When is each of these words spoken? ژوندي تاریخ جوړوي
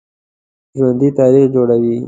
ژوندي 0.77 1.09
تاریخ 1.19 1.45
جوړوي 1.55 1.95